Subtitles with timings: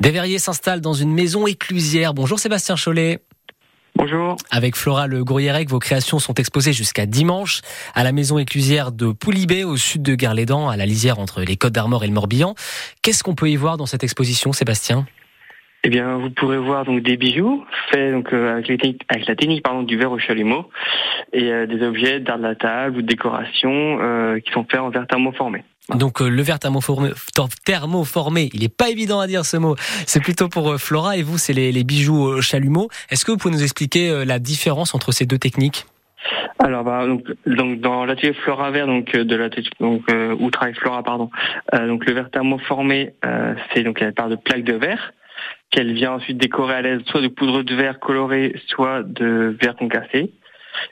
[0.00, 2.14] Des verriers s'installent dans une maison éclusière.
[2.14, 3.18] Bonjour Sébastien Chollet.
[3.96, 4.36] Bonjour.
[4.52, 7.62] Avec Flora Le Gourierec, vos créations sont exposées jusqu'à dimanche
[7.96, 11.56] à la maison éclusière de Poulibé, au sud de Gare-les-Dents, à la lisière entre les
[11.56, 12.54] Côtes d'Armor et le Morbihan.
[13.02, 15.04] Qu'est-ce qu'on peut y voir dans cette exposition, Sébastien?
[15.82, 18.70] Eh bien, vous pourrez voir donc des bijoux faits donc euh, avec,
[19.08, 20.68] avec, la technique pardon du verre au chalumeau
[21.32, 24.80] et euh, des objets d'art de la table ou de décoration euh, qui sont faits
[24.80, 25.64] en verre thermoformé.
[25.94, 27.10] Donc le verre thermoformé,
[27.64, 29.74] thermoformé, il n'est pas évident à dire ce mot.
[30.06, 32.88] C'est plutôt pour Flora et vous, c'est les, bijoux au chalumeau.
[33.10, 35.86] Est-ce que vous pouvez nous expliquer la différence entre ces deux techniques?
[36.58, 39.48] Alors bah, donc, donc dans l'atelier Flora Vert donc de la
[39.80, 40.02] donc
[40.38, 41.30] où travaille Flora pardon
[41.72, 43.14] donc le verre thermoformé
[43.72, 45.12] c'est donc elle part de plaques de verre
[45.70, 49.76] qu'elle vient ensuite décorer à l'aise soit de poudre de verre colorée, soit de verre
[49.76, 50.32] concassé.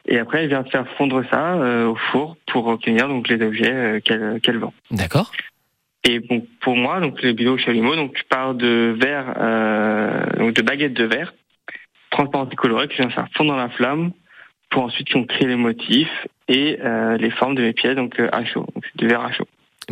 [0.06, 3.72] Et après, elle vient faire fondre ça euh, au four pour obtenir donc les objets
[3.72, 4.72] euh, qu'elle vend.
[4.90, 5.32] D'accord.
[6.04, 10.54] Et bon, pour moi, donc le bibelots chalumeau, donc je parle de verre, euh, donc
[10.54, 11.34] de baguettes de verre
[12.10, 14.12] transparentes et colorées qui vient faire fondre dans la flamme
[14.70, 16.78] pour ensuite créer les motifs et
[17.18, 19.46] les formes de mes pièces donc à chaud, donc verre à chaud.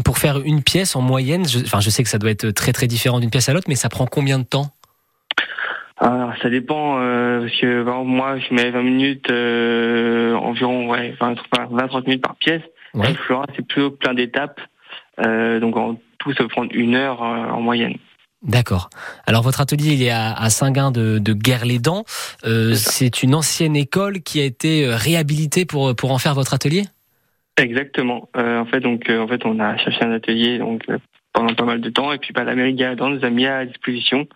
[0.04, 2.72] Pour faire une pièce en moyenne, je, enfin je sais que ça doit être très
[2.72, 4.73] très différent d'une pièce à l'autre, mais ça prend combien de temps?
[6.05, 12.05] Alors, ça dépend, euh, parce que moi, je mets 20 minutes, euh, environ ouais, 20-30
[12.05, 12.60] minutes par pièce.
[12.92, 13.14] Ouais.
[13.14, 14.60] Flora, c'est plutôt plein d'étapes.
[15.25, 17.97] Euh, donc, en tout, ça peut prendre une heure en moyenne.
[18.42, 18.91] D'accord.
[19.27, 22.05] Alors votre atelier il est à, à Saint-Gain de, de Guerre-les-Dents.
[22.44, 26.82] Euh, c'est une ancienne école qui a été réhabilitée pour pour en faire votre atelier?
[27.56, 28.28] Exactement.
[28.34, 30.84] En fait, donc, en fait, on a cherché un atelier donc
[31.34, 34.27] pendant pas mal de temps et puis bah, la mairie nous a mis à disposition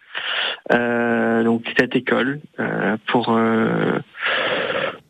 [0.72, 3.98] euh, donc cette école euh, pour euh,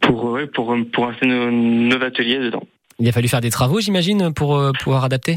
[0.01, 2.63] pour pour pour installer nos, nos, ateliers dedans.
[3.01, 5.37] Il a fallu faire des travaux, j'imagine, pour pouvoir adapter?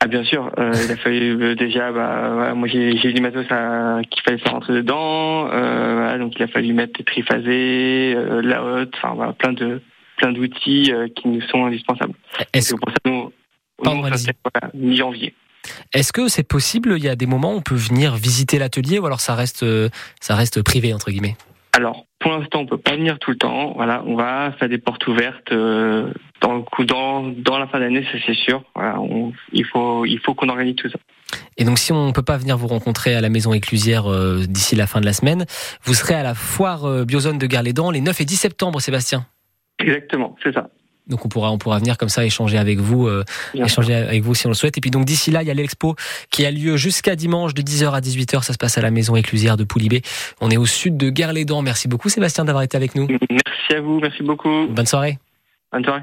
[0.00, 4.38] Ah bien sûr, il a fallu déjà, bah, moi j'ai eu du matos qu'il fallait
[4.38, 5.44] faire rentrer dedans,
[6.18, 9.80] donc il a fallu mettre des triphasés, la haute, enfin plein de
[10.16, 12.14] plein d'outils qui nous sont indispensables.
[12.52, 13.32] Est-ce que pour ça nous,
[14.74, 15.34] mi-janvier.
[15.92, 18.98] Est-ce que c'est possible Il y a des moments où on peut venir visiter l'atelier
[18.98, 19.64] ou alors ça reste,
[20.20, 21.36] ça reste privé entre guillemets?
[21.74, 23.72] Alors pour l'instant on peut pas venir tout le temps.
[23.74, 27.80] Voilà, on va faire des portes ouvertes euh, dans le coup dans, dans la fin
[27.80, 28.62] d'année, ça c'est sûr.
[28.74, 28.98] Voilà,
[29.52, 30.98] il faut il faut qu'on organise tout ça.
[31.56, 34.44] Et donc, si on ne peut pas venir vous rencontrer à la maison éclusière euh,
[34.46, 35.46] d'ici la fin de la semaine,
[35.82, 39.26] vous serez à la foire euh, Biozone de Gare-les-Dents les 9 et 10 septembre, Sébastien?
[39.78, 40.68] Exactement, c'est ça.
[41.08, 43.24] Donc on pourra on pourra venir comme ça échanger avec vous, euh,
[43.54, 44.78] échanger avec vous si on le souhaite.
[44.78, 45.96] Et puis donc d'ici là, il y a l'expo
[46.30, 48.42] qui a lieu jusqu'à dimanche de 10h à 18h.
[48.42, 50.02] Ça se passe à la maison éclusière de Poulibé.
[50.40, 51.62] On est au sud de Guerre-les-Dents.
[51.62, 53.08] Merci beaucoup Sébastien d'avoir été avec nous.
[53.08, 54.66] Merci à vous, merci beaucoup.
[54.68, 55.18] Bonne soirée.
[55.72, 56.02] Bonne soirée.